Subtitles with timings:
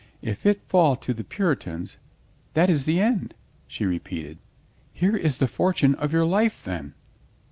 [0.23, 1.97] "If it fall to the Puritans—
[2.55, 3.35] that is the end,"
[3.67, 4.39] she repeated.
[4.91, 6.95] "Here is the fortune of your life, then."